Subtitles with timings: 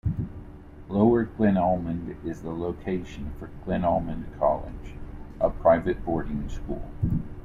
[0.89, 4.95] Lower Glenalmond is the location for Glenalmond College,
[5.39, 6.89] a private boarding school.